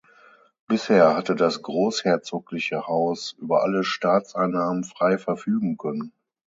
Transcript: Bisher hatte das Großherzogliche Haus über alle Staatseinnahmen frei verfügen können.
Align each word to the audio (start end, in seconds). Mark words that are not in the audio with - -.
Bisher 0.65 1.15
hatte 1.15 1.35
das 1.35 1.61
Großherzogliche 1.61 2.87
Haus 2.87 3.35
über 3.37 3.61
alle 3.61 3.83
Staatseinnahmen 3.83 4.83
frei 4.83 5.19
verfügen 5.19 5.77
können. 5.77 6.11